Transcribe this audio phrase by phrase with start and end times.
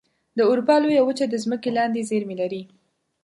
[0.37, 2.61] د اروپا لویه وچه د ځمکې لاندې زیرمې لري.